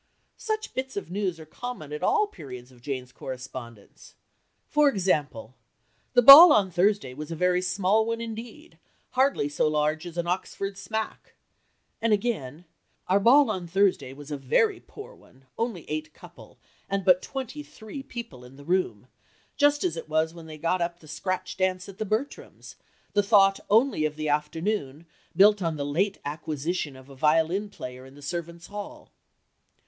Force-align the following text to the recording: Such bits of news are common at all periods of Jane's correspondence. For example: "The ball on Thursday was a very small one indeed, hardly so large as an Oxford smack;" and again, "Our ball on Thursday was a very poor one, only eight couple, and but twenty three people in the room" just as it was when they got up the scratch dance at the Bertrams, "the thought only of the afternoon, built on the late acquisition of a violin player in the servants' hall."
Such 0.37 0.73
bits 0.73 0.97
of 0.97 1.11
news 1.11 1.39
are 1.39 1.45
common 1.45 1.93
at 1.93 2.01
all 2.01 2.25
periods 2.25 2.71
of 2.71 2.81
Jane's 2.81 3.11
correspondence. 3.11 4.15
For 4.67 4.89
example: 4.89 5.53
"The 6.13 6.23
ball 6.23 6.51
on 6.51 6.71
Thursday 6.71 7.13
was 7.13 7.29
a 7.29 7.35
very 7.35 7.61
small 7.61 8.07
one 8.07 8.19
indeed, 8.19 8.79
hardly 9.11 9.47
so 9.47 9.67
large 9.67 10.07
as 10.07 10.17
an 10.17 10.25
Oxford 10.25 10.75
smack;" 10.75 11.35
and 12.01 12.13
again, 12.13 12.65
"Our 13.07 13.19
ball 13.19 13.51
on 13.51 13.67
Thursday 13.67 14.11
was 14.11 14.31
a 14.31 14.37
very 14.39 14.79
poor 14.79 15.13
one, 15.13 15.45
only 15.55 15.87
eight 15.87 16.15
couple, 16.15 16.57
and 16.89 17.05
but 17.05 17.21
twenty 17.21 17.61
three 17.61 18.01
people 18.01 18.43
in 18.43 18.55
the 18.55 18.65
room" 18.65 19.05
just 19.55 19.83
as 19.83 19.95
it 19.95 20.09
was 20.09 20.33
when 20.33 20.47
they 20.47 20.57
got 20.57 20.81
up 20.81 20.97
the 20.99 21.07
scratch 21.07 21.57
dance 21.57 21.87
at 21.87 21.99
the 21.99 22.05
Bertrams, 22.07 22.75
"the 23.13 23.21
thought 23.21 23.59
only 23.69 24.05
of 24.05 24.15
the 24.15 24.29
afternoon, 24.29 25.05
built 25.35 25.61
on 25.61 25.77
the 25.77 25.85
late 25.85 26.17
acquisition 26.25 26.95
of 26.95 27.07
a 27.07 27.15
violin 27.15 27.69
player 27.69 28.03
in 28.07 28.15
the 28.15 28.23
servants' 28.23 28.65
hall." 28.65 29.11